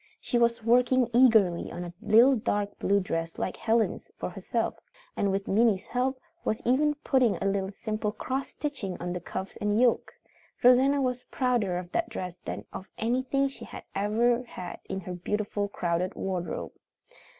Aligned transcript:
She 0.19 0.39
was 0.39 0.63
working 0.63 1.11
eagerly 1.13 1.71
on 1.71 1.83
a 1.83 1.93
little 2.01 2.35
dark 2.35 2.79
blue 2.79 2.99
dress 2.99 3.37
like 3.37 3.55
Helen's 3.55 4.09
for 4.17 4.31
herself, 4.31 4.73
and 5.15 5.31
with 5.31 5.47
Minnie's 5.47 5.85
help 5.85 6.19
was 6.43 6.59
even 6.65 6.95
putting 7.03 7.35
a 7.37 7.45
little 7.45 7.69
simple 7.69 8.11
cross 8.11 8.47
stitching 8.47 8.97
on 8.99 9.13
the 9.13 9.19
cuffs 9.19 9.57
and 9.57 9.79
yoke. 9.79 10.11
Rosanna 10.63 11.03
was 11.03 11.25
prouder 11.25 11.77
of 11.77 11.91
that 11.91 12.09
dress 12.09 12.35
than 12.45 12.65
of 12.73 12.87
anything 12.97 13.47
she 13.47 13.65
had 13.65 13.83
ever 13.93 14.41
had 14.41 14.79
in 14.89 15.01
her 15.01 15.13
beautiful, 15.13 15.67
crowded 15.67 16.15
wardrobe. 16.15 16.71